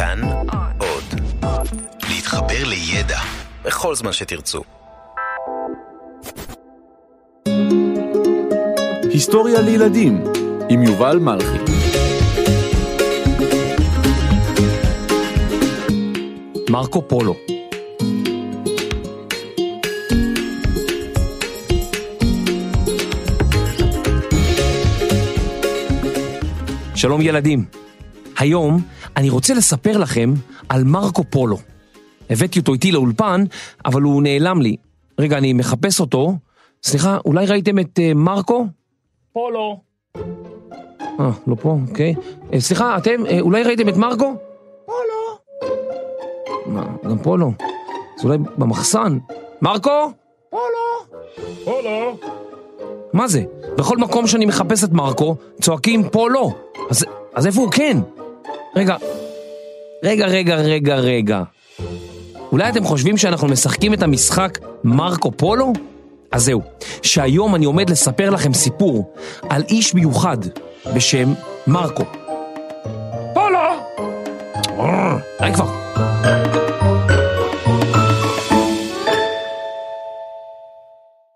כאן 0.00 0.20
עוד. 0.78 1.04
להתחבר 2.08 2.64
לידע 2.64 3.18
בכל 3.64 3.94
זמן 3.94 4.12
שתרצו. 4.12 4.62
היסטוריה 9.12 9.60
לילדים 9.60 10.24
עם 10.68 10.82
יובל 10.82 11.18
מלכי 11.18 11.58
מרקו 16.70 17.08
פולו 17.08 17.34
שלום 26.94 27.20
ילדים, 27.22 27.64
היום 28.38 28.82
אני 29.20 29.30
רוצה 29.30 29.54
לספר 29.54 29.98
לכם 29.98 30.34
על 30.68 30.84
מרקו 30.84 31.24
פולו. 31.30 31.56
הבאתי 32.30 32.58
אותו 32.58 32.72
איתי 32.72 32.92
לאולפן, 32.92 33.44
אבל 33.84 34.02
הוא 34.02 34.22
נעלם 34.22 34.62
לי. 34.62 34.76
רגע, 35.18 35.38
אני 35.38 35.52
מחפש 35.52 36.00
אותו. 36.00 36.36
סליחה, 36.82 37.18
אולי 37.24 37.46
ראיתם 37.46 37.78
את 37.78 37.98
uh, 37.98 38.14
מרקו? 38.14 38.66
פולו. 39.32 39.80
אה, 41.20 41.30
לא 41.46 41.54
פה, 41.60 41.78
אוקיי. 41.88 42.14
Uh, 42.50 42.58
סליחה, 42.58 42.96
אתם, 42.96 43.26
uh, 43.26 43.40
אולי 43.40 43.62
ראיתם 43.62 43.88
את 43.88 43.96
מרקו? 43.96 44.34
פולו. 44.86 45.38
מה, 46.66 46.86
גם 47.04 47.18
פה 47.18 47.38
לא. 47.38 47.48
זה 48.16 48.24
אולי 48.24 48.38
במחסן. 48.58 49.18
מרקו? 49.62 50.12
פולו. 50.50 51.20
פולו. 51.64 52.16
מה 53.12 53.28
זה? 53.28 53.42
בכל 53.78 53.96
מקום 53.96 54.26
שאני 54.26 54.46
מחפש 54.46 54.84
את 54.84 54.92
מרקו, 54.92 55.36
צועקים 55.60 56.08
פה 56.08 56.30
לא. 56.30 56.50
אז, 56.90 57.04
אז 57.34 57.46
איפה 57.46 57.60
הוא 57.60 57.70
כן? 57.72 57.96
רגע, 58.76 58.96
רגע, 60.04 60.26
רגע, 60.26 60.56
רגע, 60.56 60.96
רגע. 60.96 61.42
אולי 62.52 62.68
אתם 62.68 62.84
חושבים 62.84 63.16
שאנחנו 63.16 63.48
משחקים 63.48 63.94
את 63.94 64.02
המשחק 64.02 64.58
מרקו 64.84 65.32
פולו? 65.32 65.72
אז 66.32 66.44
זהו, 66.44 66.62
שהיום 67.02 67.54
אני 67.54 67.64
עומד 67.64 67.90
לספר 67.90 68.30
לכם 68.30 68.52
סיפור 68.52 69.14
על 69.48 69.62
איש 69.68 69.94
מיוחד 69.94 70.38
בשם 70.94 71.32
מרקו. 71.66 72.04
פולו! 73.34 73.58
די 75.40 75.52
כבר. 75.54 75.80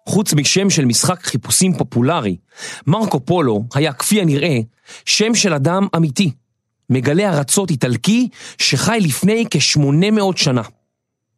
חוץ 0.08 0.34
משם 0.34 0.70
של 0.70 0.84
משחק 0.84 1.22
חיפושים 1.22 1.72
פופולרי, 1.74 2.36
מרקו 2.86 3.20
פולו 3.20 3.64
היה 3.74 3.92
כפי 3.92 4.20
הנראה 4.20 4.58
שם 5.04 5.34
של 5.34 5.54
אדם 5.54 5.86
אמיתי, 5.96 6.30
מגלה 6.90 7.28
ארצות 7.28 7.70
איטלקי 7.70 8.28
שחי 8.58 8.98
לפני 9.00 9.44
כ-800 9.50 10.36
שנה. 10.36 10.62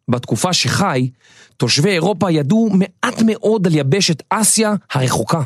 בתקופה 0.08 0.52
שחי, 0.52 1.10
תושבי 1.56 1.90
אירופה 1.90 2.30
ידעו 2.30 2.70
מעט 2.72 3.22
מאוד 3.26 3.66
על 3.66 3.74
יבשת 3.74 4.22
אסיה 4.30 4.74
הרחוקה. 4.92 5.42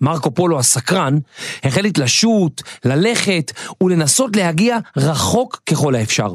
מרקו 0.00 0.30
פולו 0.30 0.58
הסקרן 0.58 1.18
החליט 1.64 1.98
לשוט, 1.98 2.62
ללכת 2.84 3.52
ולנסות 3.82 4.36
להגיע 4.36 4.78
רחוק 4.96 5.62
ככל 5.66 5.94
האפשר. 5.94 6.34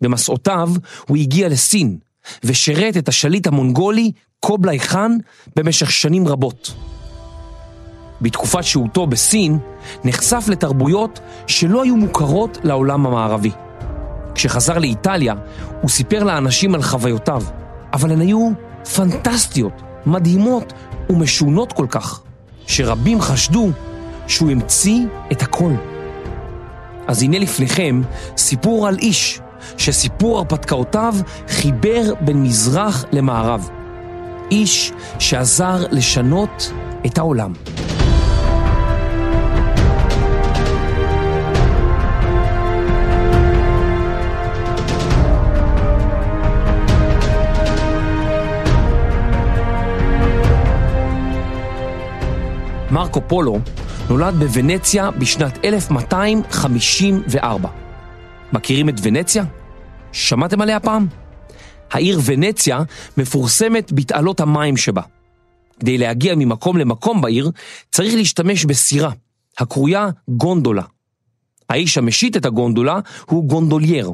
במסעותיו 0.00 0.70
הוא 1.08 1.16
הגיע 1.16 1.48
לסין 1.48 1.98
ושירת 2.44 2.96
את 2.96 3.08
השליט 3.08 3.46
המונגולי 3.46 4.12
קובלאי 4.40 4.80
חאן 4.80 5.16
במשך 5.56 5.90
שנים 5.90 6.28
רבות. 6.28 6.72
בתקופת 8.20 8.64
שהותו 8.64 9.06
בסין 9.06 9.58
נחשף 10.04 10.44
לתרבויות 10.48 11.20
שלא 11.46 11.82
היו 11.82 11.96
מוכרות 11.96 12.58
לעולם 12.62 13.06
המערבי. 13.06 13.50
כשחזר 14.34 14.78
לאיטליה 14.78 15.34
הוא 15.80 15.90
סיפר 15.90 16.24
לאנשים 16.24 16.74
על 16.74 16.82
חוויותיו, 16.82 17.42
אבל 17.92 18.12
הן 18.12 18.20
היו 18.20 18.50
פנטסטיות, 18.94 19.82
מדהימות 20.06 20.72
ומשונות 21.10 21.72
כל 21.72 21.86
כך, 21.90 22.20
שרבים 22.66 23.20
חשדו 23.20 23.70
שהוא 24.26 24.50
המציא 24.50 25.06
את 25.32 25.42
הכל. 25.42 25.72
אז 27.06 27.22
הנה 27.22 27.38
לפניכם 27.38 28.02
סיפור 28.36 28.88
על 28.88 28.98
איש 28.98 29.40
שסיפור 29.76 30.38
הרפתקאותיו 30.38 31.14
חיבר 31.48 32.14
בין 32.20 32.42
מזרח 32.42 33.04
למערב. 33.12 33.70
איש 34.50 34.92
שעזר 35.18 35.86
לשנות 35.90 36.72
את 37.06 37.18
העולם. 37.18 37.52
מרקו 53.10 53.28
פולו 53.28 53.58
נולד 54.08 54.34
בוונציה 54.34 55.10
בשנת 55.10 55.64
1254. 55.64 57.68
מכירים 58.52 58.88
את 58.88 58.94
ונציה? 59.02 59.44
שמעתם 60.12 60.60
עליה 60.60 60.80
פעם? 60.80 61.06
העיר 61.90 62.20
ונציה 62.24 62.82
מפורסמת 63.16 63.92
בתעלות 63.92 64.40
המים 64.40 64.76
שבה. 64.76 65.02
כדי 65.80 65.98
להגיע 65.98 66.34
ממקום 66.36 66.76
למקום 66.76 67.20
בעיר 67.20 67.50
צריך 67.92 68.14
להשתמש 68.14 68.64
בסירה, 68.64 69.10
הקרויה 69.58 70.08
גונדולה. 70.28 70.82
האיש 71.68 71.98
המשיט 71.98 72.36
את 72.36 72.46
הגונדולה 72.46 72.98
הוא 73.26 73.44
גונדולייר. 73.44 74.12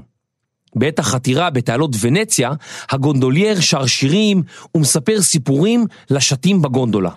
בעת 0.75 0.99
החתירה 0.99 1.51
בתעלות 1.51 1.91
ונציה, 2.01 2.53
הגונדולייר 2.91 3.61
שר 3.61 3.87
שירים 3.87 4.43
ומספר 4.75 5.23
סיפורים 5.23 5.87
לשתים 6.11 6.63
בגונדולה. 6.63 7.11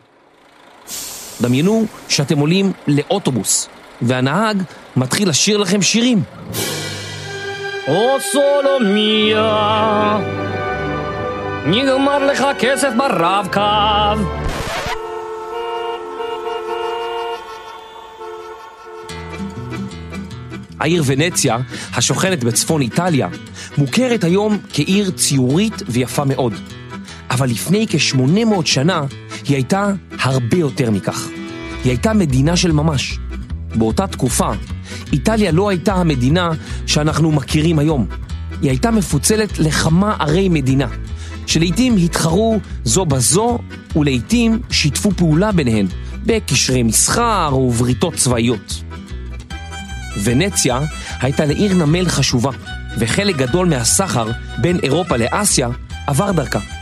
דמיינו 1.42 1.86
שאתם 2.08 2.40
עולים 2.40 2.72
לאוטובוס, 2.88 3.70
והנהג 4.02 4.64
מתחיל 4.96 5.30
לשיר 5.30 5.58
לכם 5.58 5.82
שירים. 5.82 6.24
או 7.88 8.18
סולומיה, 8.32 10.20
נגמר 11.66 12.26
לך 12.26 12.46
כסף 12.60 12.90
ברב-קו. 12.98 14.24
העיר 20.80 21.04
ונציה, 21.06 21.58
השוכנת 21.96 22.44
בצפון 22.44 22.82
איטליה, 22.82 23.28
מוכרת 23.78 24.24
היום 24.24 24.58
כעיר 24.74 25.12
ציורית 25.12 25.74
ויפה 25.88 26.26
מאוד. 26.26 26.54
אבל 27.30 27.50
לפני 27.50 27.86
כ-800 27.90 28.66
שנה 28.66 29.02
היא 29.48 29.56
הייתה 29.56 29.92
הרבה 30.22 30.58
יותר 30.58 30.92
מכך. 30.92 31.28
היא 31.84 31.92
הייתה 31.92 32.14
מדינה 32.14 32.58
של 32.58 32.72
ממש. 32.72 33.20
באותה 33.76 34.08
תקופה, 34.08 34.52
איטליה 35.14 35.52
לא 35.52 35.70
הייתה 35.70 35.94
המדינה 35.94 36.50
שאנחנו 36.86 37.32
מכירים 37.32 37.80
היום. 37.80 38.08
היא 38.62 38.70
הייתה 38.70 38.92
מפוצלת 38.92 39.60
לכמה 39.60 40.16
ערי 40.20 40.50
מדינה, 40.50 40.88
שלעיתים 41.46 41.98
התחרו 41.98 42.60
זו 42.84 43.06
בזו 43.06 43.60
ולעיתים 43.96 44.62
שיתפו 44.72 45.12
פעולה 45.12 45.52
ביניהן 45.52 45.88
בקשרי 46.26 46.84
מסחר 46.84 47.58
ובריתות 47.58 48.14
צבאיות. 48.14 48.84
ונציה 50.24 50.80
הייתה 51.22 51.46
לעיר 51.46 51.74
נמל 51.74 52.10
חשובה, 52.10 52.52
וחלק 52.98 53.36
גדול 53.36 53.68
מהסחר 53.70 54.28
בין 54.62 54.80
אירופה 54.84 55.18
לאסיה 55.18 55.70
עבר 56.08 56.32
דרכה. 56.32 56.79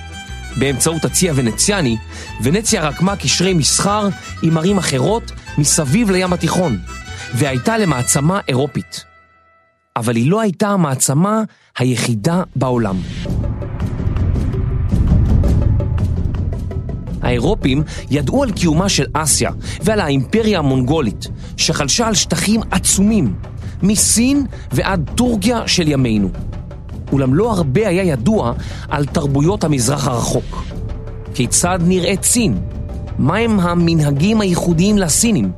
באמצעות 0.60 1.06
הצי 1.06 1.30
הוונציאני, 1.30 1.98
ונציה 2.42 2.88
רקמה 2.88 3.16
קשרי 3.16 3.54
מסחר 3.54 4.10
עם 4.44 4.58
ערים 4.58 4.78
אחרות 4.78 5.32
מסביב 5.58 6.12
לים 6.12 6.34
התיכון, 6.34 6.78
והייתה 7.36 7.78
למעצמה 7.78 8.40
אירופית. 8.48 9.04
אבל 9.96 10.16
היא 10.16 10.32
לא 10.32 10.42
הייתה 10.42 10.68
המעצמה 10.68 11.42
היחידה 11.78 12.44
בעולם. 12.56 12.96
האירופים 17.22 17.84
ידעו 18.12 18.44
על 18.44 18.52
קיומה 18.52 18.90
של 18.90 19.06
אסיה 19.14 19.52
ועל 19.82 20.00
האימפריה 20.00 20.60
המונגולית, 20.60 21.28
שחלשה 21.58 22.08
על 22.08 22.14
שטחים 22.14 22.62
עצומים, 22.72 23.34
מסין 23.84 24.46
ועד 24.72 25.10
טורקיה 25.16 25.68
של 25.68 25.88
ימינו. 25.88 26.30
אולם 27.12 27.34
לא 27.34 27.52
הרבה 27.52 27.88
היה 27.88 28.04
ידוע 28.04 28.54
על 28.90 29.06
תרבויות 29.06 29.64
המזרח 29.64 30.08
הרחוק. 30.08 30.64
כיצד 31.34 31.80
נראית 31.82 32.24
סין? 32.24 32.58
מהם 33.20 33.60
המנהגים 33.60 34.42
הייחודיים 34.42 34.98
לסינים? 34.98 35.52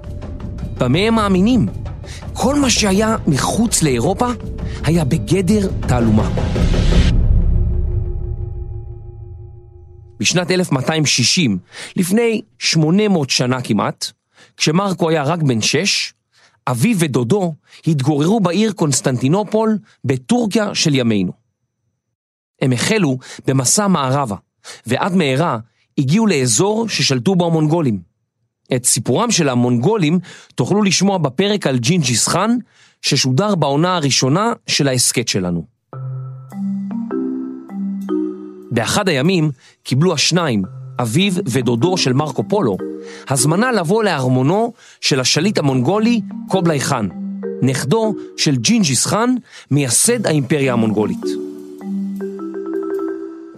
במה 0.78 1.00
הם 1.00 1.16
מאמינים? 1.16 1.66
כל 2.34 2.60
מה 2.60 2.70
שהיה 2.70 3.16
מחוץ 3.28 3.84
לאירופה 3.84 4.28
היה 4.84 5.04
בגדר 5.04 5.70
תעלומה. 5.88 6.30
בשנת 10.20 10.52
1260, 10.52 11.58
לפני 11.96 12.42
800 12.60 13.30
שנה 13.30 13.62
כמעט, 13.62 14.12
כשמרקו 14.58 15.10
היה 15.10 15.24
רק 15.24 15.44
בן 15.44 15.62
שש, 15.62 16.14
אביו 16.68 17.00
ודודו 17.00 17.54
התגוררו 17.88 18.40
בעיר 18.40 18.72
קונסטנטינופול 18.72 19.78
בטורקיה 20.06 20.76
של 20.76 20.96
ימינו. 20.96 21.39
הם 22.62 22.72
החלו 22.72 23.18
במסע 23.48 23.88
מערבה, 23.88 24.36
ועד 24.86 25.16
מהרה 25.16 25.58
הגיעו 25.98 26.28
לאזור 26.28 26.90
ששלטו 26.90 27.36
בו 27.36 27.46
המונגולים. 27.46 28.00
את 28.76 28.86
סיפורם 28.86 29.32
של 29.32 29.50
המונגולים 29.50 30.20
תוכלו 30.56 30.84
לשמוע 30.84 31.18
בפרק 31.18 31.68
על 31.68 31.78
ג'ינג'יס 31.78 32.28
חאן, 32.28 32.58
ששודר 33.02 33.56
בעונה 33.56 33.96
הראשונה 33.96 34.54
של 34.68 34.88
ההסכת 34.88 35.28
שלנו. 35.28 35.66
באחד 38.72 39.10
הימים 39.10 39.52
קיבלו 39.84 40.14
השניים, 40.14 40.64
אביו 41.02 41.34
ודודו 41.46 41.98
של 41.98 42.14
מרקו 42.14 42.44
פולו, 42.50 42.78
הזמנה 43.30 43.72
לבוא 43.72 44.04
לארמונו 44.04 44.74
של 45.02 45.20
השליט 45.20 45.58
המונגולי 45.58 46.22
קובלאי 46.48 46.80
חאן, 46.80 47.08
נכדו 47.62 48.16
של 48.38 48.56
ג'ינג'יס 48.56 49.06
חאן, 49.06 49.36
מייסד 49.72 50.28
האימפריה 50.28 50.74
המונגולית. 50.74 51.49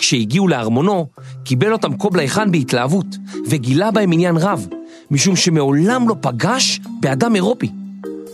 כשהגיעו 0.01 0.47
לארמונו, 0.47 1.07
קיבל 1.43 1.73
אותם 1.73 1.97
קובלאי 1.97 2.29
חאן 2.29 2.51
בהתלהבות, 2.51 3.05
וגילה 3.49 3.91
בהם 3.91 4.11
עניין 4.11 4.37
רב, 4.37 4.67
משום 5.11 5.35
שמעולם 5.35 6.09
לא 6.09 6.15
פגש 6.21 6.79
באדם 6.99 7.35
אירופי. 7.35 7.71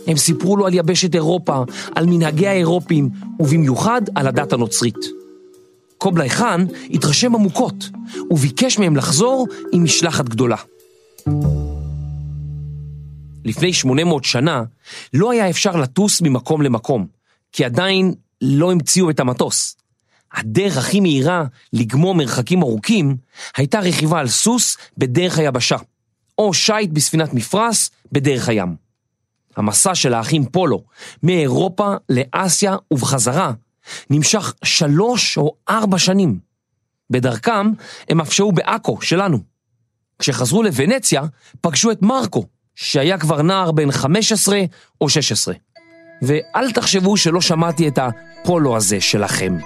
הם 0.06 0.16
סיפרו 0.16 0.56
לו 0.56 0.66
על 0.66 0.74
יבשת 0.74 1.14
אירופה, 1.14 1.62
על 1.94 2.06
מנהגי 2.06 2.46
האירופים, 2.46 3.08
ובמיוחד 3.40 4.02
על 4.14 4.26
הדת 4.26 4.52
הנוצרית. 4.52 4.96
קובלאי 5.98 6.30
חאן 6.30 6.64
התרשם 6.90 7.34
עמוקות, 7.34 7.90
וביקש 8.30 8.78
מהם 8.78 8.96
לחזור 8.96 9.46
עם 9.72 9.84
משלחת 9.84 10.28
גדולה. 10.28 10.56
לפני 13.44 13.72
800 13.72 14.24
שנה 14.24 14.62
לא 15.14 15.30
היה 15.30 15.50
אפשר 15.50 15.76
לטוס 15.76 16.20
ממקום 16.22 16.62
למקום, 16.62 17.06
כי 17.52 17.64
עדיין 17.64 18.14
לא 18.42 18.72
המציאו 18.72 19.10
את 19.10 19.20
המטוס. 19.20 19.76
הדרך 20.32 20.76
הכי 20.76 21.00
מהירה 21.00 21.44
לגמור 21.72 22.14
מרחקים 22.14 22.62
ארוכים 22.62 23.16
הייתה 23.56 23.80
רכיבה 23.80 24.20
על 24.20 24.28
סוס 24.28 24.76
בדרך 24.98 25.38
היבשה, 25.38 25.76
או 26.38 26.54
שיט 26.54 26.90
בספינת 26.90 27.34
מפרש 27.34 27.90
בדרך 28.12 28.48
הים. 28.48 28.76
המסע 29.56 29.94
של 29.94 30.14
האחים 30.14 30.44
פולו 30.44 30.82
מאירופה 31.22 31.94
לאסיה 32.08 32.76
ובחזרה 32.90 33.52
נמשך 34.10 34.54
שלוש 34.64 35.38
או 35.38 35.54
ארבע 35.68 35.98
שנים. 35.98 36.38
בדרכם 37.10 37.72
הם 38.08 38.20
אף 38.20 38.32
שהו 38.32 38.52
בעכו 38.52 39.02
שלנו. 39.02 39.38
כשחזרו 40.18 40.62
לוונציה, 40.62 41.22
פגשו 41.60 41.90
את 41.90 42.02
מרקו, 42.02 42.46
שהיה 42.74 43.18
כבר 43.18 43.42
נער 43.42 43.72
בן 43.72 43.90
15 43.90 44.60
או 45.00 45.08
16. 45.08 45.54
ואל 46.22 46.72
תחשבו 46.72 47.16
שלא 47.16 47.40
שמעתי 47.40 47.88
את 47.88 47.98
הפולו 47.98 48.76
הזה 48.76 49.00
שלכם. 49.00 49.58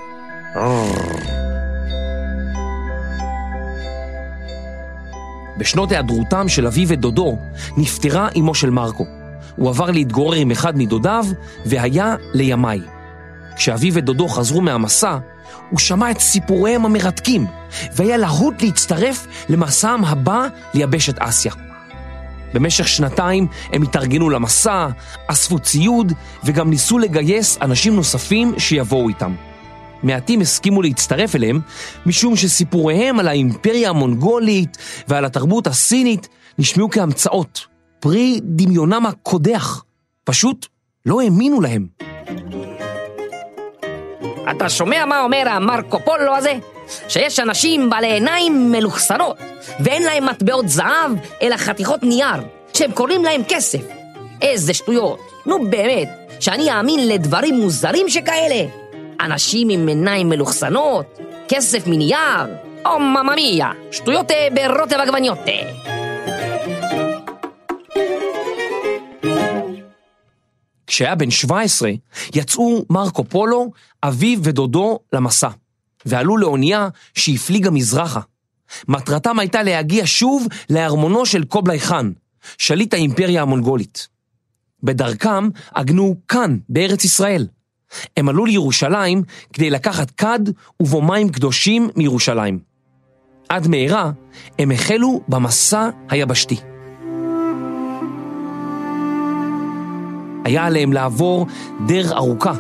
בשנות 5.59 5.93
היעדרותם 5.93 6.49
של 6.49 6.67
אביו 6.67 6.89
ודודו 6.89 7.39
נפטרה 7.77 8.29
אמו 8.39 8.55
של 8.55 8.71
מרקו. 8.71 9.07
הוא 9.57 9.69
עבר 9.69 9.91
להתגורר 9.91 10.37
עם 10.37 10.51
אחד 10.51 10.79
מדודיו 10.79 11.25
והיה 11.67 12.17
לימי. 12.35 12.81
כשאביו 13.57 13.95
ודודו 13.95 14.29
חזרו 14.29 14.61
מהמסע, 14.61 15.19
הוא 15.71 15.79
שמע 15.79 16.11
את 16.11 16.21
סיפוריהם 16.21 16.85
המרתקים, 16.85 17.47
והיה 17.97 18.17
להוט 18.17 18.63
להצטרף 18.63 19.27
למסעם 19.49 20.05
הבא 20.05 20.47
ליבשת 20.75 21.19
אסיה. 21.19 21.53
במשך 22.55 22.89
שנתיים 22.89 23.47
הם 23.73 23.83
התארגנו 23.83 24.31
למסע, 24.31 24.89
אספו 25.27 25.59
ציוד, 25.59 26.13
וגם 26.45 26.71
ניסו 26.71 26.99
לגייס 26.99 27.59
אנשים 27.63 27.97
נוספים 27.97 28.55
שיבואו 28.59 29.09
איתם. 29.09 29.35
מעטים 30.03 30.41
הסכימו 30.41 30.83
להצטרף 30.83 31.37
אליהם, 31.37 31.61
משום 32.07 32.37
שסיפוריהם 32.37 33.19
על 33.19 33.29
האימפריה 33.29 33.91
המונגולית 33.91 34.79
ועל 35.09 35.25
התרבות 35.25 35.67
הסינית 35.67 36.29
נשמעו 36.59 36.91
כהמצאות, 36.91 37.67
פרי 38.01 38.41
דמיונם 38.43 39.07
הקודח. 39.07 39.85
פשוט 40.25 40.67
לא 41.07 41.21
האמינו 41.21 41.61
להם. 41.61 41.87
אתה 44.51 44.69
שומע 44.69 45.05
מה 45.05 45.21
אומר 45.21 45.49
המרקו 45.49 45.99
פולו 46.05 46.37
הזה? 46.37 46.53
שיש 47.09 47.41
אנשים 47.41 47.91
בעלי 47.91 48.13
עיניים 48.13 48.73
מלוכסנות, 48.73 49.37
ואין 49.81 50.03
להם 50.03 50.27
מטבעות 50.27 50.69
זהב, 50.69 51.13
אלא 51.43 51.57
חתיכות 51.57 52.03
נייר, 52.03 52.43
שהם 52.75 52.93
קוראים 52.93 53.25
להם 53.25 53.43
כסף. 53.49 53.81
איזה 54.43 54.75
שטויות. 54.75 55.21
נו 55.47 55.71
באמת, 55.71 56.09
שאני 56.41 56.73
אאמין 56.73 57.09
לדברים 57.09 57.55
מוזרים 57.55 58.09
שכאלה? 58.09 58.82
אנשים 59.23 59.69
עם 59.69 59.89
עיניים 59.89 60.29
מלוכסנות? 60.29 61.19
כסף 61.49 61.87
מנייר? 61.87 62.47
או 62.87 63.01
מממיה, 63.01 63.71
שטויות 63.91 64.27
ברוטב 64.55 64.97
עגבניות. 64.97 65.39
כשהיה 70.87 71.15
בן 71.15 71.31
17, 71.31 71.91
יצאו 72.35 72.85
מרקו 72.91 73.25
פולו, 73.25 73.71
אביו 74.03 74.39
ודודו 74.43 74.99
למסע, 75.13 75.49
ועלו 76.07 76.37
לאונייה 76.37 76.89
שהפליגה 77.15 77.71
מזרחה. 77.71 78.21
מטרתם 78.89 79.39
הייתה 79.39 79.63
להגיע 79.63 80.03
שוב 80.07 80.47
לארמונו 80.71 81.27
של 81.27 81.45
קובלאי 81.45 81.81
חאן, 81.81 82.13
שליט 82.59 82.95
האימפריה 82.95 83.43
המונגולית. 83.43 84.09
בדרכם 84.83 85.49
עגנו 85.75 86.17
כאן, 86.29 86.59
בארץ 86.69 87.05
ישראל. 87.05 87.47
הם 88.17 88.29
עלו 88.29 88.45
לירושלים 88.45 89.23
כדי 89.53 89.71
לקחת 89.71 90.11
כד 90.11 90.41
ובו 90.81 91.03
מים 91.03 91.29
קדושים 91.29 91.89
מירושלים. 91.97 92.59
עד 93.49 93.69
מהרה 93.69 94.11
הם 94.59 94.71
החלו 94.71 95.21
במסע 95.29 95.91
היבשתי. 96.09 96.57
היה 100.45 100.67
עליהם 100.67 100.93
לעבור 100.93 101.47
דרך 101.87 102.13
ארוכה, 102.13 102.53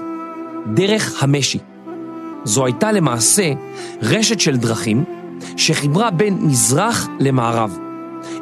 דרך 0.74 1.22
המשי. 1.22 1.58
זו 2.44 2.66
הייתה 2.66 2.92
למעשה 2.92 3.52
רשת 4.02 4.40
של 4.40 4.56
דרכים 4.56 5.04
שחיברה 5.56 6.10
בין 6.10 6.38
מזרח 6.42 7.08
למערב, 7.20 7.78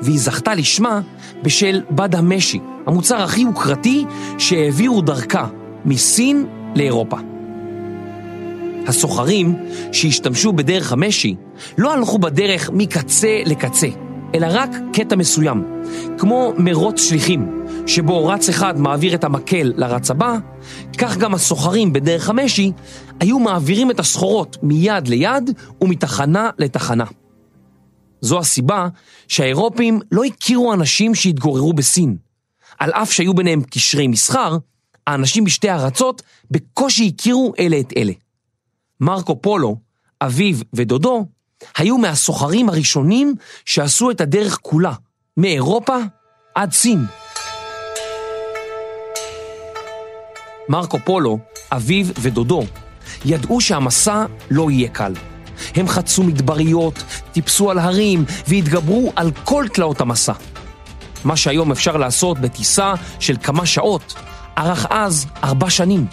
והיא 0.03 0.21
זכתה 0.21 0.55
לשמה 0.55 1.01
בשל 1.43 1.83
בד 1.91 2.15
המשי, 2.15 2.61
המוצר 2.87 3.23
הכי 3.23 3.41
יוקרתי 3.41 4.05
שהעבירו 4.39 5.01
דרכה 5.01 5.47
מסין 5.85 6.47
לאירופה. 6.75 7.17
הסוחרים 8.87 9.57
שהשתמשו 9.93 10.53
בדרך 10.53 10.93
המשי 10.93 11.35
לא 11.79 11.95
הלכו 11.95 12.19
בדרך 12.19 12.71
מקצה 12.73 13.41
לקצה, 13.47 13.89
אלא 14.35 14.47
רק 14.51 14.71
קטע 14.93 15.17
מסוים, 15.17 15.83
כמו 16.19 16.53
מרוץ 16.59 17.01
שליחים, 17.01 17.65
שבו 17.87 18.27
רץ 18.27 18.49
אחד 18.49 18.81
מעביר 18.81 19.15
את 19.15 19.25
המקל 19.25 19.73
לרץ 19.77 20.11
הבא, 20.11 20.39
כך 20.99 21.17
גם 21.17 21.35
הסוחרים 21.35 21.93
בדרך 21.93 22.31
המשי 22.31 22.73
היו 23.21 23.39
מעבירים 23.39 23.91
את 23.91 24.01
הסחורות 24.01 24.57
מיד 24.63 25.09
ליד 25.09 25.51
ומתחנה 25.81 26.51
לתחנה. 26.59 27.05
זו 28.21 28.39
הסיבה 28.39 28.89
שהאירופים 29.29 30.01
לא 30.13 30.25
הכירו 30.25 30.73
אנשים 30.73 31.15
שהתגוררו 31.15 31.73
בסין. 31.73 32.17
על 32.79 32.91
אף 32.91 33.13
שהיו 33.13 33.35
ביניהם 33.35 33.63
קשרי 33.63 34.09
מסחר, 34.09 34.57
האנשים 35.07 35.45
בשתי 35.45 35.69
הארצות 35.69 36.23
בקושי 36.51 37.13
הכירו 37.15 37.53
אלה 37.59 37.81
את 37.81 37.93
אלה. 37.97 38.13
מרקו 39.01 39.43
פולו, 39.43 39.77
אביו 40.21 40.57
ודודו, 40.73 41.27
היו 41.77 41.99
מהסוחרים 41.99 42.69
הראשונים 42.69 43.35
שעשו 43.65 44.11
את 44.11 44.21
הדרך 44.21 44.59
כולה, 44.63 44.93
מאירופה 45.37 45.97
עד 46.55 46.73
סין. 46.73 47.05
מרקו 50.69 50.99
פולו, 51.05 51.39
אביו 51.73 52.07
ודודו, 52.21 52.63
ידעו 53.25 53.61
שהמסע 53.61 54.27
לא 54.51 54.71
יהיה 54.71 54.89
קל. 54.89 55.13
הם 55.75 55.89
חצו 55.89 56.23
מדבריות, 56.23 57.05
טיפסו 57.33 57.71
על 57.71 57.79
הרים 57.79 58.25
והתגברו 58.49 59.13
על 59.17 59.31
כל 59.45 59.65
תלאות 59.75 60.01
המסע. 60.01 60.33
מה 61.25 61.37
שהיום 61.37 61.73
אפשר 61.73 61.97
לעשות 61.97 62.39
בטיסה 62.39 62.95
של 63.21 63.37
כמה 63.43 63.67
שעות, 63.67 64.15
ארך 64.59 64.87
אז 64.91 65.27
ארבע 65.45 65.71
שנים. 65.71 66.07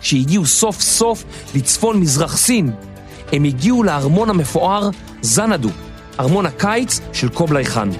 כשהגיעו 0.00 0.46
סוף 0.46 0.80
סוף 0.80 1.24
לצפון 1.54 2.00
מזרח 2.00 2.36
סין, 2.36 2.72
הם 3.32 3.44
הגיעו 3.44 3.82
לארמון 3.82 4.30
המפואר 4.30 4.90
זנדו, 5.22 5.70
ארמון 6.20 6.46
הקיץ 6.46 7.00
של 7.12 7.28
קובלאי 7.28 7.64
חאן. 7.64 7.90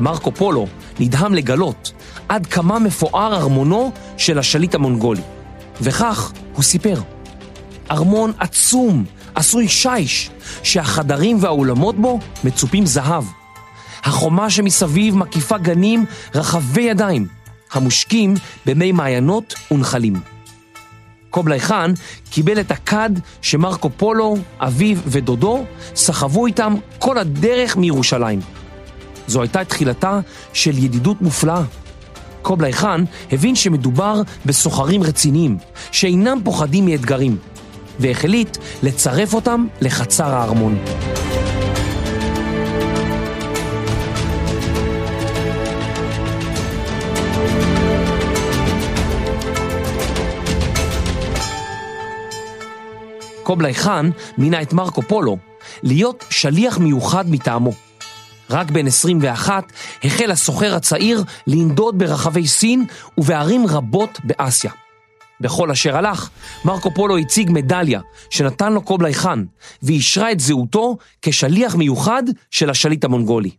מרקו 0.00 0.32
פולו 0.32 0.66
נדהם 1.00 1.34
לגלות 1.34 1.92
עד 2.28 2.46
כמה 2.46 2.78
מפואר 2.78 3.34
ארמונו 3.34 3.92
של 4.16 4.38
השליט 4.38 4.74
המונגולי. 4.74 5.22
וכך 5.80 6.32
הוא 6.54 6.62
סיפר. 6.62 7.00
ארמון 7.90 8.32
עצום, 8.38 9.04
עשוי 9.34 9.68
שיש, 9.68 10.30
שהחדרים 10.62 11.36
והאולמות 11.40 11.96
בו 11.96 12.18
מצופים 12.44 12.86
זהב. 12.86 13.39
החומה 14.04 14.50
שמסביב 14.50 15.16
מקיפה 15.16 15.58
גנים 15.58 16.04
רחבי 16.34 16.82
ידיים, 16.82 17.26
המושקים 17.72 18.34
במי 18.66 18.92
מעיינות 18.92 19.54
ונחלים. 19.70 20.14
קובלאי 21.30 21.60
חאן 21.60 21.92
קיבל 22.30 22.60
את 22.60 22.70
הכד 22.70 23.10
שמרקו 23.42 23.90
פולו, 23.96 24.36
אביו 24.58 24.98
ודודו 25.06 25.64
סחבו 25.94 26.46
איתם 26.46 26.74
כל 26.98 27.18
הדרך 27.18 27.76
מירושלים. 27.76 28.40
זו 29.26 29.42
הייתה 29.42 29.64
תחילתה 29.64 30.20
של 30.52 30.78
ידידות 30.78 31.22
מופלאה. 31.22 31.62
קובלאי 32.42 32.72
חאן 32.72 33.04
הבין 33.32 33.54
שמדובר 33.54 34.22
בסוחרים 34.46 35.02
רציניים, 35.02 35.58
שאינם 35.92 36.38
פוחדים 36.44 36.86
מאתגרים, 36.86 37.36
והחליט 37.98 38.56
לצרף 38.82 39.34
אותם 39.34 39.66
לחצר 39.80 40.34
הארמון. 40.34 40.78
קובלאי 53.50 53.74
חאן 53.74 54.10
מינה 54.38 54.62
את 54.62 54.72
מרקו 54.72 55.02
פולו 55.02 55.38
להיות 55.82 56.24
שליח 56.30 56.78
מיוחד 56.78 57.30
מטעמו. 57.30 57.72
רק 58.50 58.70
בן 58.70 58.86
21 58.86 59.72
החל 60.04 60.30
הסוחר 60.30 60.74
הצעיר 60.74 61.24
לנדוד 61.46 61.98
ברחבי 61.98 62.46
סין 62.46 62.84
ובערים 63.18 63.66
רבות 63.66 64.18
באסיה. 64.24 64.70
בכל 65.40 65.70
אשר 65.70 65.96
הלך, 65.96 66.30
מרקו 66.64 66.94
פולו 66.94 67.18
הציג 67.18 67.50
מדליה 67.52 68.00
שנתן 68.30 68.72
לו 68.72 68.82
קובלאי 68.82 69.14
חאן, 69.14 69.44
ואישרה 69.82 70.32
את 70.32 70.40
זהותו 70.40 70.96
כשליח 71.22 71.74
מיוחד 71.74 72.22
של 72.50 72.70
השליט 72.70 73.04
המונגולי. 73.04 73.50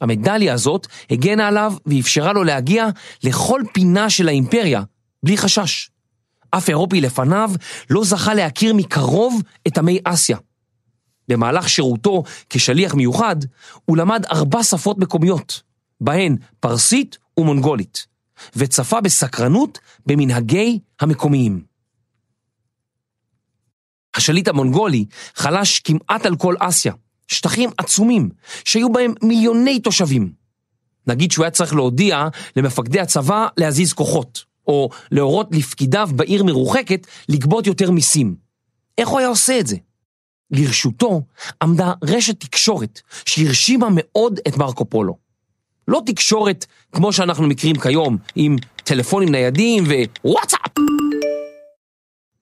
המדליה 0.00 0.54
הזאת 0.54 0.86
הגנה 1.10 1.48
עליו 1.48 1.72
ואפשרה 1.86 2.32
לו 2.32 2.44
להגיע 2.44 2.88
לכל 3.24 3.60
פינה 3.72 4.10
של 4.10 4.28
האימפריה, 4.28 4.82
בלי 5.22 5.36
חשש. 5.36 5.89
אף 6.50 6.68
אירופי 6.68 7.00
לפניו 7.00 7.50
לא 7.90 8.04
זכה 8.04 8.34
להכיר 8.34 8.74
מקרוב 8.74 9.42
את 9.66 9.78
עמי 9.78 9.98
אסיה. 10.04 10.38
במהלך 11.28 11.68
שירותו 11.68 12.22
כשליח 12.50 12.94
מיוחד, 12.94 13.36
הוא 13.84 13.96
למד 13.96 14.24
ארבע 14.26 14.62
שפות 14.62 14.98
מקומיות, 14.98 15.62
בהן 16.00 16.36
פרסית 16.60 17.18
ומונגולית, 17.36 18.06
וצפה 18.56 19.00
בסקרנות 19.00 19.78
במנהגי 20.06 20.78
המקומיים. 21.00 21.64
השליט 24.14 24.48
המונגולי 24.48 25.04
חלש 25.34 25.80
כמעט 25.80 26.26
על 26.26 26.36
כל 26.36 26.54
אסיה, 26.58 26.92
שטחים 27.28 27.70
עצומים, 27.78 28.28
שהיו 28.64 28.92
בהם 28.92 29.14
מיליוני 29.22 29.80
תושבים. 29.80 30.32
נגיד 31.06 31.30
שהוא 31.30 31.44
היה 31.44 31.50
צריך 31.50 31.74
להודיע 31.74 32.28
למפקדי 32.56 33.00
הצבא 33.00 33.46
להזיז 33.56 33.92
כוחות, 33.92 34.44
או 34.70 34.88
להורות 35.10 35.48
לפקידיו 35.52 36.10
בעיר 36.16 36.44
מרוחקת 36.44 37.06
לגבות 37.28 37.66
יותר 37.66 37.90
מיסים. 37.90 38.34
איך 38.98 39.08
הוא 39.08 39.18
היה 39.18 39.28
עושה 39.28 39.58
את 39.58 39.66
זה? 39.66 39.76
לרשותו 40.50 41.22
עמדה 41.62 41.92
רשת 42.04 42.40
תקשורת 42.40 43.00
שהרשימה 43.24 43.88
מאוד 43.90 44.40
את 44.48 44.56
מרקו 44.56 44.84
פולו. 44.84 45.16
לא 45.88 46.02
תקשורת 46.06 46.66
כמו 46.92 47.12
שאנחנו 47.12 47.46
מכירים 47.46 47.76
כיום, 47.76 48.16
עם 48.34 48.56
טלפונים 48.84 49.28
ניידים 49.28 49.84
ווואטסאפ. 50.24 50.70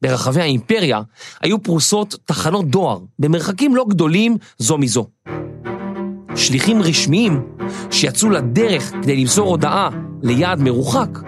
ברחבי 0.03 0.41
האימפריה 0.41 1.01
היו 1.41 1.63
פרוסות 1.63 2.17
תחנות 2.25 2.69
דואר 2.69 2.99
במרחקים 3.19 3.77
לא 3.77 3.85
גדולים 3.89 4.37
זו 4.59 4.79
מזו. 4.79 5.07
שליחים 6.39 6.83
רשמיים 6.83 7.41
שיצאו 7.91 8.31
לדרך 8.31 8.93
כדי 9.03 9.17
למסור 9.17 9.49
הודעה 9.49 9.89
ליעד 10.23 10.61
מרוחק, 10.63 11.19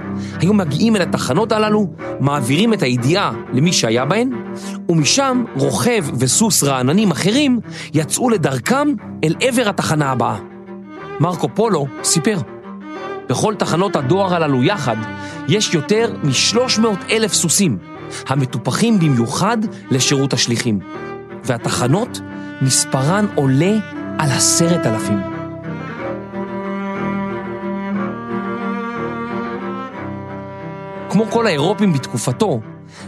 היו 0.40 0.54
מגיעים 0.54 0.96
אל 0.96 1.02
התחנות 1.02 1.52
הללו, 1.52 1.86
מעבירים 2.20 2.74
את 2.74 2.82
הידיעה 2.82 3.32
למי 3.52 3.72
שהיה 3.72 4.04
בהן, 4.04 4.30
ומשם 4.88 5.44
רוכב 5.56 6.04
וסוס 6.18 6.64
רעננים 6.64 7.10
אחרים 7.10 7.60
יצאו 7.94 8.30
לדרכם 8.30 8.88
אל 9.24 9.34
עבר 9.40 9.68
התחנה 9.68 10.10
הבאה. 10.10 10.36
מרקו 11.20 11.48
פולו 11.54 11.86
סיפר, 12.02 12.38
בכל 13.28 13.54
תחנות 13.54 13.96
הדואר 13.96 14.34
הללו 14.34 14.62
יחד 14.62 14.96
יש 15.48 15.74
יותר 15.74 16.12
מ-300 16.22 16.86
אלף 17.10 17.32
סוסים, 17.32 17.78
המטופחים 18.26 18.98
במיוחד 18.98 19.58
לשירות 19.90 20.32
השליחים, 20.32 20.78
והתחנות 21.44 22.20
מספרן 22.62 23.26
עולה 23.34 23.76
על 24.20 24.30
עשרת 24.30 24.86
אלפים. 24.86 25.20
כמו 31.10 31.26
כל 31.30 31.46
האירופים 31.46 31.92
בתקופתו, 31.92 32.60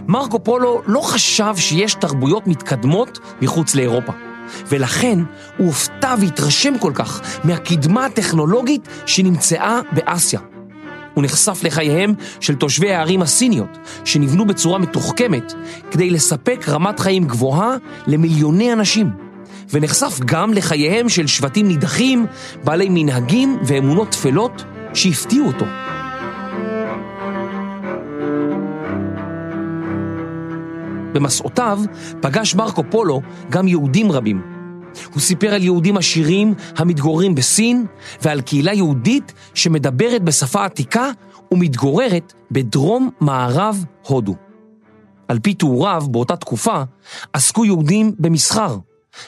מרקו 0.09 0.45
פולו 0.45 0.83
לא 0.87 1.01
חשב 1.01 1.55
שיש 1.57 1.95
תרבויות 1.95 2.47
מתקדמות 2.47 3.19
מחוץ 3.43 3.75
לאירופה, 3.75 4.13
ולכן 4.69 5.19
הוא 5.59 5.67
הופתע 5.67 6.15
והתרשם 6.21 6.79
כל 6.79 6.93
כך 6.95 7.21
מהקדמה 7.45 8.07
הטכנולוגית 8.07 8.89
שנמצאה 9.07 9.81
באסיה. 9.93 10.41
הוא 11.15 11.25
נחשף 11.25 11.61
לחייהם 11.65 12.15
של 12.41 12.55
תושבי 12.55 12.93
הערים 12.93 13.23
הסיניות, 13.23 13.79
שנבנו 14.05 14.47
בצורה 14.47 14.79
מתוחכמת 14.79 15.53
כדי 15.91 16.11
לספק 16.11 16.69
רמת 16.69 17.01
חיים 17.01 17.25
גבוהה 17.25 17.77
למיליוני 18.07 18.73
אנשים. 18.73 19.32
ונחשף 19.71 20.21
גם 20.25 20.53
לחייהם 20.53 21.09
של 21.09 21.27
שבטים 21.27 21.69
נידחים, 21.69 22.27
בעלי 22.65 22.89
מנהגים 22.91 23.59
ואמונות 23.65 24.09
טפלות 24.11 24.65
שהפתיעו 24.95 25.47
אותו. 25.47 25.67
במסעותיו 31.13 31.81
פגש 32.21 32.55
מרקו 32.55 32.83
פולו 32.91 33.21
גם 33.51 33.69
יהודים 33.69 34.13
רבים. 34.13 34.43
הוא 35.13 35.21
סיפר 35.21 35.55
על 35.55 35.63
יהודים 35.63 35.97
עשירים 35.97 36.55
המתגוררים 36.77 37.35
בסין 37.35 37.87
ועל 38.23 38.41
קהילה 38.41 38.73
יהודית 38.73 39.33
שמדברת 39.55 40.23
בשפה 40.23 40.65
עתיקה 40.65 41.11
ומתגוררת 41.53 42.33
בדרום 42.51 43.11
מערב 43.21 43.85
הודו. 44.03 44.35
על 45.29 45.39
פי 45.39 45.55
תיאוריו 45.55 46.05
באותה 46.11 46.37
תקופה 46.37 46.83
עסקו 47.33 47.65
יהודים 47.65 48.13
במסחר 48.19 48.77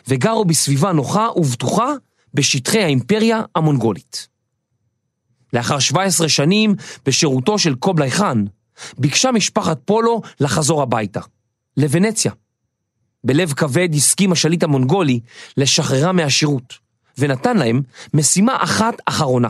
וגרו 0.09 0.45
בסביבה 0.45 0.93
נוחה 0.93 1.29
ובטוחה 1.37 1.93
בשטחי 2.35 2.83
האימפריה 2.83 3.43
המונגולית. 3.55 4.29
לאחר 5.53 5.79
17 5.79 6.29
שנים 6.29 6.75
בשירותו 7.07 7.59
של 7.59 7.75
קובלאי 7.75 8.11
חאן, 8.11 8.45
ביקשה 8.99 9.33
משפחת 9.33 9.79
פולו 9.85 10.23
לחזור 10.41 10.83
הביתה. 10.83 11.21
לוונציה. 11.76 12.33
בלב 13.25 13.53
כבד 13.53 13.88
הסכים 13.95 14.33
השליט 14.33 14.62
המונגולי 14.62 15.21
לשחררה 15.57 16.12
מהשירות, 16.12 16.75
ונתן 17.19 17.57
להם 17.57 17.83
משימה 18.14 18.57
אחת 18.61 18.95
אחרונה, 19.07 19.49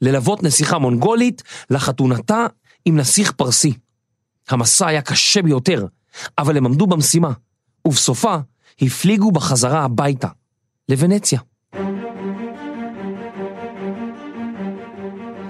ללוות 0.00 0.42
נסיכה 0.42 0.78
מונגולית 0.78 1.42
לחתונתה 1.70 2.46
עם 2.84 2.96
נסיך 2.96 3.32
פרסי. 3.32 3.72
המסע 4.48 4.86
היה 4.86 5.02
קשה 5.02 5.42
ביותר, 5.42 5.86
אבל 6.38 6.56
הם 6.56 6.66
עמדו 6.66 6.86
במשימה, 6.86 7.32
ובסופה 7.84 8.36
הפליגו 8.82 9.32
בחזרה 9.32 9.84
הביתה, 9.84 10.28
לוונציה. 10.88 11.40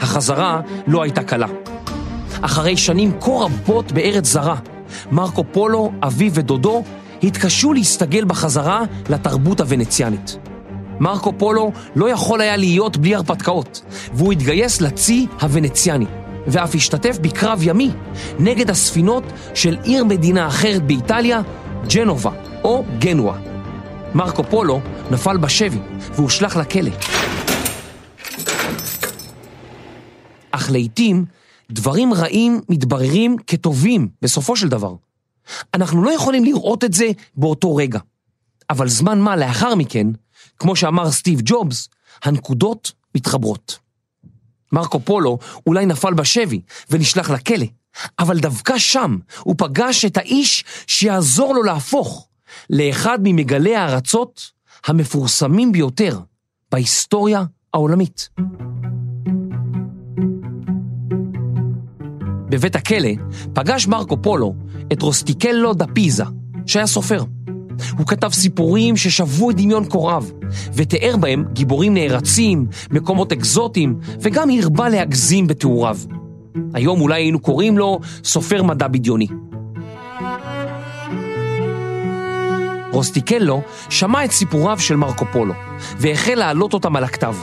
החזרה 0.01 0.61
לא 0.87 1.03
הייתה 1.03 1.23
קלה. 1.23 1.47
אחרי 2.41 2.77
שנים 2.77 3.21
כה 3.21 3.31
רבות 3.31 3.93
בארץ 3.93 4.27
זרה, 4.27 4.57
מרקו 5.13 5.45
פולו, 5.53 5.93
אביו 6.03 6.35
ודודו 6.35 6.85
התקשו 7.23 7.73
להסתגל 7.73 8.25
בחזרה 8.25 8.83
לתרבות 9.09 9.61
הוונציאנית. 9.61 10.39
מרקו 11.01 11.33
פולו 11.39 11.73
לא 11.97 12.11
יכול 12.11 12.41
היה 12.41 12.57
להיות 12.57 12.97
בלי 12.97 13.15
הרפתקאות, 13.15 13.83
והוא 14.15 14.33
התגייס 14.33 14.81
לצי 14.81 15.27
הוונציאני, 15.41 16.07
ואף 16.47 16.75
השתתף 16.75 17.19
בקרב 17.19 17.61
ימי 17.63 17.91
נגד 18.39 18.71
הספינות 18.71 19.25
של 19.55 19.77
עיר 19.83 20.05
מדינה 20.05 20.47
אחרת 20.47 20.83
באיטליה, 20.83 21.41
ג'נובה 21.95 22.54
או 22.65 22.85
גנואה. 22.99 23.39
מרקו 24.15 24.45
פולו 24.45 24.81
נפל 25.11 25.37
בשבי 25.37 25.79
והושלך 26.15 26.57
לכלא. 26.57 26.91
אך 30.51 30.71
לעיתים 30.71 31.25
דברים 31.71 32.15
רעים 32.15 32.61
מתבררים 32.69 33.37
כטובים 33.47 34.09
בסופו 34.23 34.57
של 34.57 34.69
דבר. 34.69 34.95
אנחנו 35.75 36.05
לא 36.05 36.11
יכולים 36.11 36.45
לראות 36.45 36.85
את 36.85 36.93
זה 36.93 37.11
באותו 37.37 37.77
רגע. 37.77 37.99
אבל 38.71 38.89
זמן 38.89 39.21
מה 39.21 39.37
לאחר 39.37 39.75
מכן, 39.75 40.07
כמו 40.59 40.77
שאמר 40.77 41.11
סטיב 41.11 41.41
ג'ובס, 41.45 41.89
הנקודות 42.25 42.93
מתחברות. 43.15 43.79
מרקו 44.73 45.01
פולו 45.01 45.39
אולי 45.67 45.87
נפל 45.87 46.15
בשבי 46.15 46.61
ונשלח 46.91 47.31
לכלא, 47.31 47.67
אבל 48.19 48.39
דווקא 48.39 48.79
שם 48.79 49.19
הוא 49.41 49.55
פגש 49.59 50.05
את 50.05 50.17
האיש 50.17 50.65
שיעזור 50.87 51.55
לו 51.55 51.63
להפוך 51.63 52.29
לאחד 52.71 53.19
ממגלי 53.23 53.77
הארצות 53.77 54.51
המפורסמים 54.87 55.73
ביותר 55.73 56.19
בהיסטוריה 56.73 57.45
העולמית. 57.75 58.29
בבית 62.49 62.77
הכלא 62.77 63.11
פגש 63.53 63.87
מרקו 63.87 64.23
פולו 64.23 64.55
את 64.93 65.03
רוסטיקלו 65.03 65.75
דה 65.75 65.87
פיזה, 65.87 66.25
שהיה 66.67 66.87
סופר. 66.87 67.25
הוא 67.99 68.07
כתב 68.07 68.33
סיפורים 68.33 68.97
ששבו 68.97 69.51
את 69.51 69.57
דמיון 69.57 69.85
קוראיו, 69.85 70.25
ותיאר 70.75 71.17
בהם 71.17 71.45
גיבורים 71.53 71.95
נערצים, 71.95 72.67
מקומות 72.91 73.33
אקזוטיים, 73.33 73.99
וגם 74.21 74.49
הרבה 74.63 74.89
להגזים 74.89 75.47
בתיאוריו. 75.47 75.99
היום 76.75 77.01
אולי 77.01 77.23
היינו 77.23 77.41
קוראים 77.41 77.79
לו 77.79 78.01
סופר 78.25 78.63
מדע 78.63 78.89
בדיוני. 78.89 79.27
רוסטיקלו 82.95 83.63
שמע 83.89 84.25
את 84.25 84.33
סיפוריו 84.33 84.79
של 84.79 84.97
מרקו 84.97 85.25
פולו, 85.33 85.55
והחל 85.99 86.35
להעלות 86.35 86.75
אותם 86.75 86.97
על 86.97 87.05
הכתב. 87.05 87.35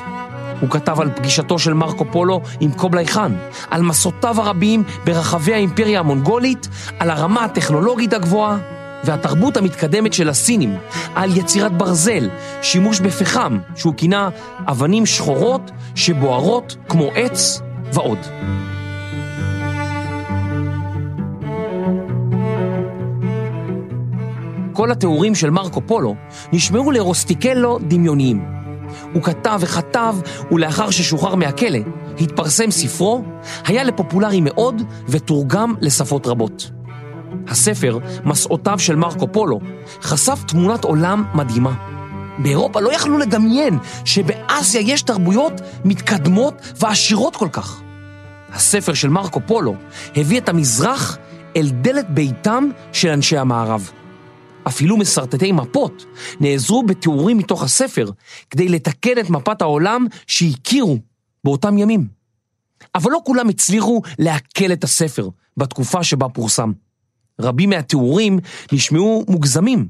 הוא 0.62 0.70
כתב 0.70 1.00
על 1.00 1.10
פגישתו 1.16 1.60
של 1.60 1.74
מרקו 1.74 2.06
פולו 2.12 2.42
עם 2.60 2.72
קובלי 2.72 3.08
חאן, 3.08 3.36
על 3.70 3.82
מסעותיו 3.82 4.42
הרבים 4.42 4.84
ברחבי 5.06 5.54
האימפריה 5.54 6.00
המונגולית, 6.00 6.68
על 7.00 7.10
הרמה 7.10 7.44
הטכנולוגית 7.44 8.14
הגבוהה 8.14 8.58
והתרבות 9.04 9.58
המתקדמת 9.58 10.14
של 10.14 10.30
הסינים, 10.30 10.78
על 11.16 11.38
יצירת 11.38 11.78
ברזל, 11.78 12.30
שימוש 12.62 13.00
בפחם, 13.00 13.58
שהוא 13.76 13.94
כינה 13.98 14.30
אבנים 14.68 15.06
שחורות 15.06 15.72
שבוערות 15.96 16.76
כמו 16.90 17.10
עץ 17.16 17.62
ועוד. 17.94 18.20
כל 24.74 24.92
התיאורים 24.92 25.36
של 25.36 25.50
מרקו 25.50 25.82
פולו 25.88 26.16
נשמעו 26.54 26.92
לרוסטיקלו 26.92 27.80
דמיוניים. 27.88 28.46
הוא 29.14 29.24
כתב 29.24 29.60
וכתב, 29.62 30.16
ולאחר 30.52 30.90
ששוחרר 30.90 31.36
מהכלא, 31.36 31.80
התפרסם 32.20 32.72
ספרו, 32.72 33.24
היה 33.66 33.84
לפופולרי 33.84 34.42
מאוד 34.42 34.82
ותורגם 35.10 35.76
לשפות 35.82 36.28
רבות. 36.28 36.72
הספר, 37.48 37.98
מסעותיו 38.26 38.80
של 38.80 38.96
מרקו 38.96 39.28
פולו, 39.32 39.60
חשף 40.02 40.44
תמונת 40.48 40.84
עולם 40.84 41.24
מדהימה. 41.36 41.74
באירופה 42.38 42.80
לא 42.80 42.94
יכלו 42.94 43.18
לדמיין 43.18 43.78
שבאסיה 44.06 44.82
יש 44.82 45.02
תרבויות 45.02 45.62
מתקדמות 45.86 46.54
ועשירות 46.80 47.36
כל 47.36 47.48
כך. 47.52 47.82
הספר 48.54 48.94
של 48.94 49.10
מרקו 49.10 49.40
פולו 49.46 49.76
הביא 50.16 50.40
את 50.40 50.50
המזרח 50.50 51.18
אל 51.56 51.70
דלת 51.72 52.10
ביתם 52.10 52.70
של 52.92 53.10
אנשי 53.10 53.38
המערב. 53.38 53.92
אפילו 54.68 54.98
מסרטטי 54.98 55.52
מפות 55.52 56.06
נעזרו 56.40 56.84
בתיאורים 56.84 57.38
מתוך 57.38 57.64
הספר 57.64 58.10
כדי 58.50 58.70
לתקן 58.70 59.20
את 59.20 59.30
מפת 59.30 59.62
העולם 59.62 60.06
שהכירו 60.28 60.98
באותם 61.44 61.78
ימים. 61.78 62.08
אבל 62.96 63.12
לא 63.12 63.20
כולם 63.26 63.50
הצליחו 63.50 64.02
לעכל 64.20 64.72
את 64.74 64.84
הספר 64.84 65.30
בתקופה 65.58 66.04
שבה 66.04 66.30
פורסם. 66.30 66.72
רבים 67.42 67.70
מהתיאורים 67.70 68.40
נשמעו 68.72 69.26
מוגזמים, 69.30 69.88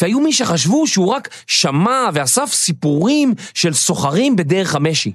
והיו 0.00 0.20
מי 0.20 0.32
שחשבו 0.32 0.86
שהוא 0.86 1.12
רק 1.12 1.28
שמע 1.46 2.08
ואסף 2.12 2.52
סיפורים 2.52 3.34
של 3.54 3.74
סוחרים 3.74 4.36
בדרך 4.36 4.74
המשי, 4.74 5.12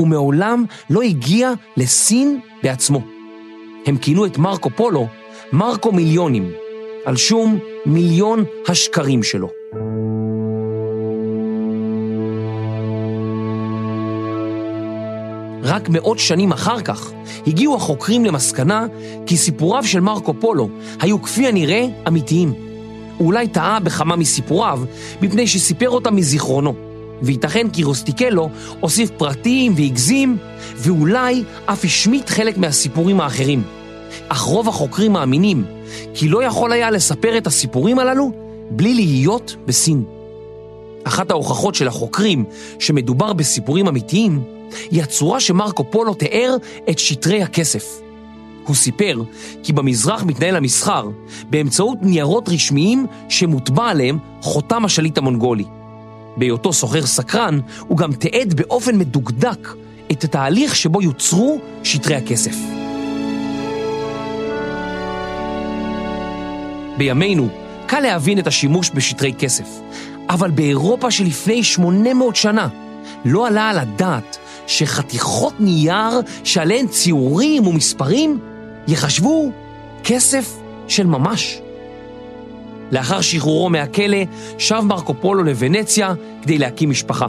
ומעולם 0.00 0.64
לא 0.90 1.02
הגיע 1.02 1.52
לסין 1.76 2.40
בעצמו. 2.62 3.00
הם 3.86 3.98
כינו 3.98 4.26
את 4.26 4.38
מרקו 4.38 4.70
פולו 4.76 5.08
מרקו 5.52 5.92
מיליונים, 5.92 6.52
על 7.08 7.16
שום 7.16 7.58
מיליון 7.86 8.44
השקרים 8.68 9.22
שלו. 9.22 9.48
רק 15.62 15.88
מאות 15.88 16.18
שנים 16.18 16.52
אחר 16.52 16.80
כך 16.80 17.12
הגיעו 17.46 17.76
החוקרים 17.76 18.24
למסקנה 18.24 18.86
כי 19.26 19.36
סיפוריו 19.36 19.84
של 19.84 20.00
מרקו 20.00 20.34
פולו 20.40 20.68
היו 21.00 21.22
כפי 21.22 21.46
הנראה 21.48 21.86
אמיתיים. 22.08 22.52
הוא 23.16 23.26
אולי 23.26 23.48
טעה 23.48 23.80
בכמה 23.80 24.16
מסיפוריו 24.16 24.80
מפני 25.22 25.46
שסיפר 25.46 25.90
אותם 25.90 26.16
מזיכרונו, 26.16 26.74
וייתכן 27.22 27.70
כי 27.70 27.84
רוסטיקלו 27.84 28.50
הוסיף 28.80 29.10
פרטים 29.10 29.74
והגזים, 29.76 30.36
ואולי 30.76 31.44
אף 31.66 31.84
השמיט 31.84 32.30
חלק 32.30 32.58
מהסיפורים 32.58 33.20
האחרים. 33.20 33.77
אך 34.28 34.40
רוב 34.40 34.68
החוקרים 34.68 35.12
מאמינים 35.12 35.64
כי 36.14 36.28
לא 36.28 36.44
יכול 36.44 36.72
היה 36.72 36.90
לספר 36.90 37.38
את 37.38 37.46
הסיפורים 37.46 37.98
הללו 37.98 38.32
בלי 38.70 38.94
להיות 38.94 39.56
בסין. 39.66 40.04
אחת 41.04 41.30
ההוכחות 41.30 41.74
של 41.74 41.88
החוקרים 41.88 42.44
שמדובר 42.78 43.32
בסיפורים 43.32 43.88
אמיתיים 43.88 44.42
היא 44.90 45.02
הצורה 45.02 45.40
שמרקו 45.40 45.84
פולו 45.90 46.14
תיאר 46.14 46.56
את 46.90 46.98
שטרי 46.98 47.42
הכסף. 47.42 48.00
הוא 48.66 48.76
סיפר 48.76 49.22
כי 49.62 49.72
במזרח 49.72 50.22
מתנהל 50.22 50.56
המסחר 50.56 51.08
באמצעות 51.50 51.98
ניירות 52.02 52.48
רשמיים 52.48 53.06
שמוטבע 53.28 53.88
עליהם 53.88 54.18
חותם 54.40 54.84
השליט 54.84 55.18
המונגולי. 55.18 55.64
בהיותו 56.36 56.72
סוחר 56.72 57.06
סקרן, 57.06 57.60
הוא 57.80 57.98
גם 57.98 58.12
תיעד 58.12 58.54
באופן 58.54 58.98
מדוקדק 58.98 59.68
את 60.12 60.24
התהליך 60.24 60.76
שבו 60.76 61.02
יוצרו 61.02 61.58
שטרי 61.82 62.14
הכסף. 62.14 62.87
בימינו 66.98 67.48
קל 67.86 68.00
להבין 68.00 68.38
את 68.38 68.46
השימוש 68.46 68.90
בשטרי 68.94 69.32
כסף, 69.32 69.68
אבל 70.28 70.50
באירופה 70.50 71.10
שלפני 71.10 71.64
800 71.64 72.36
שנה 72.36 72.68
לא 73.24 73.46
עלה 73.46 73.70
על 73.70 73.78
הדעת 73.78 74.38
שחתיכות 74.66 75.60
נייר 75.60 76.20
שעליהן 76.44 76.86
ציורים 76.86 77.66
ומספרים 77.66 78.38
יחשבו 78.88 79.50
כסף 80.04 80.56
של 80.88 81.06
ממש. 81.06 81.60
לאחר 82.92 83.20
שחרורו 83.20 83.70
מהכלא, 83.70 84.18
שב 84.58 84.80
מרקו 84.80 85.14
פולו 85.20 85.44
לוונציה 85.44 86.14
כדי 86.42 86.58
להקים 86.58 86.90
משפחה. 86.90 87.26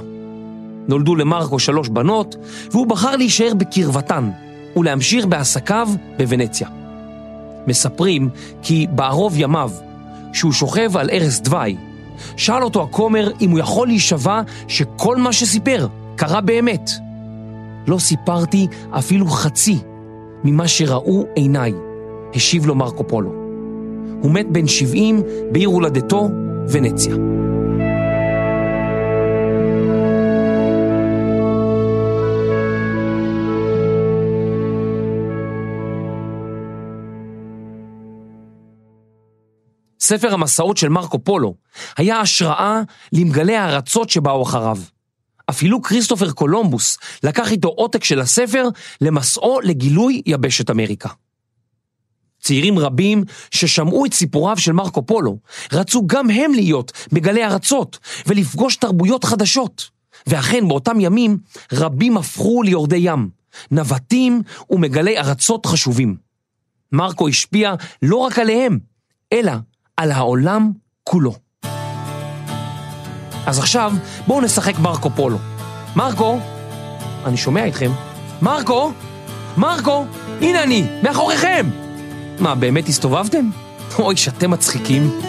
נולדו 0.88 1.16
למרקו 1.16 1.60
שלוש 1.60 1.90
בנות, 1.90 2.36
והוא 2.72 2.88
בחר 2.88 3.16
להישאר 3.16 3.54
בקרבתן 3.54 4.30
ולהמשיך 4.76 5.26
בעסקיו 5.26 5.90
בוונציה. 6.18 6.79
מספרים 7.70 8.30
כי 8.62 8.88
בערוב 8.92 9.34
ימיו, 9.38 9.72
כשהוא 10.34 10.52
שוכב 10.52 10.98
על 10.98 11.10
ערש 11.12 11.40
דווי, 11.40 11.76
שאל 12.38 12.64
אותו 12.64 12.84
הכומר 12.84 13.32
אם 13.42 13.52
הוא 13.52 13.60
יכול 13.60 13.88
להישבע 13.88 14.42
שכל 14.68 15.18
מה 15.18 15.34
שסיפר 15.34 15.88
קרה 16.16 16.42
באמת. 16.42 16.90
לא 17.88 18.00
סיפרתי 18.00 18.68
אפילו 18.92 19.28
חצי 19.28 19.78
ממה 20.44 20.68
שראו 20.68 21.26
עיניי, 21.36 21.74
השיב 22.36 22.66
לו 22.66 22.76
מרקו 22.76 23.08
פולו. 23.08 23.30
הוא 24.22 24.32
מת 24.32 24.48
בן 24.52 24.68
70 24.68 25.22
בעיר 25.52 25.70
הולדתו, 25.70 26.30
ונציה. 26.70 27.38
ספר 40.10 40.34
המסעות 40.34 40.78
של 40.78 40.89
מרקו 40.89 41.24
פולו 41.24 41.56
היה 41.98 42.19
השראה 42.19 42.82
למגלי 43.13 43.56
הארצות 43.56 44.10
שבאו 44.10 44.43
אחריו. 44.43 44.78
אפילו 45.50 45.82
כריסטופר 45.82 46.32
קולומבוס 46.32 46.98
לקח 47.24 47.52
איתו 47.52 47.67
עותק 47.67 48.04
של 48.04 48.19
הספר 48.19 48.67
למסעו 49.02 49.60
לגילוי 49.62 50.22
יבשת 50.26 50.69
אמריקה. 50.69 51.10
צעירים 52.41 52.80
רבים 52.80 53.24
ששמעו 53.52 54.06
את 54.06 54.13
סיפוריו 54.13 54.58
של 54.58 54.72
מרקו 54.72 55.06
פולו 55.06 55.38
רצו 55.74 56.08
גם 56.08 56.30
הם 56.30 56.54
להיות 56.54 56.91
מגלי 57.12 57.45
ארצות 57.45 58.00
ולפגוש 58.28 58.76
תרבויות 58.76 59.24
חדשות. 59.24 59.89
ואכן 60.28 60.67
באותם 60.67 61.00
ימים 61.00 61.38
רבים 61.74 62.17
הפכו 62.17 62.63
ליורדי 62.63 62.98
ים, 62.98 63.30
נווטים 63.72 64.41
ומגלי 64.69 65.19
ארצות 65.19 65.65
חשובים. 65.65 66.15
מרקו 66.91 67.28
השפיע 67.28 67.74
לא 68.02 68.15
רק 68.15 68.39
עליהם, 68.39 68.80
אלא 69.34 69.52
על 70.00 70.12
העולם 70.12 70.72
כולו. 71.04 71.34
אז 73.46 73.60
עכשיו 73.60 73.94
בואו 74.28 74.42
נשחק 74.42 74.80
מרקו 74.80 75.10
פולו. 75.10 75.38
מרקו, 75.96 76.40
אני 77.26 77.38
שומע 77.38 77.68
אתכם. 77.68 77.92
מרקו, 78.42 78.92
מרקו, 79.58 80.06
הנה 80.42 80.64
אני, 80.64 80.88
מאחוריכם. 81.04 81.70
מה, 82.40 82.56
באמת 82.56 82.88
הסתובבתם? 82.88 83.50
אוי, 84.00 84.18
שאתם 84.18 84.52
מצחיקים. 84.52 85.20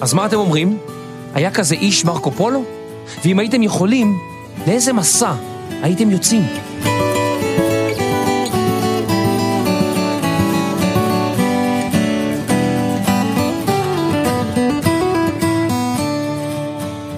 אז 0.00 0.14
מה 0.14 0.26
אתם 0.26 0.36
אומרים? 0.36 0.78
היה 1.34 1.50
כזה 1.50 1.74
איש 1.74 2.04
מרקו 2.04 2.30
פולו? 2.30 2.64
ואם 3.24 3.38
הייתם 3.38 3.62
יכולים, 3.62 4.18
לאיזה 4.66 4.92
מסע 4.92 5.32
הייתם 5.82 6.10
יוצאים? 6.10 6.42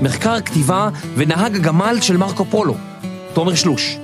מחקר 0.03 0.41
כתיבה 0.41 0.89
ונהג 1.17 1.57
הגמל 1.57 1.99
של 2.01 2.17
מרקו 2.17 2.45
פולו, 2.45 2.75
תומר 3.33 3.55
שלוש. 3.55 3.99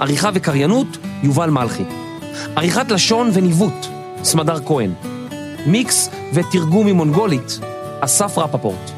עריכה 0.00 0.30
וקריינות, 0.34 0.98
יובל 1.22 1.50
מלכי. 1.50 1.84
עריכת 2.56 2.90
לשון 2.90 3.30
וניווט, 3.32 3.86
סמדר 4.22 4.58
כהן. 4.66 4.92
מיקס 5.66 6.10
ותרגום 6.34 6.86
ממונגולית, 6.86 7.58
אסף 8.00 8.38
רפפורט. 8.38 8.90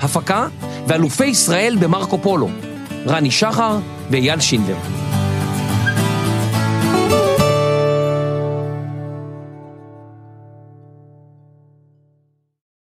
הפקה 0.00 0.46
ואלופי 0.86 1.26
ישראל 1.26 1.76
במרקו 1.80 2.18
פולו, 2.18 2.48
רני 3.06 3.30
שחר 3.30 3.78
ואייל 4.10 4.40
שינדר. 4.40 4.76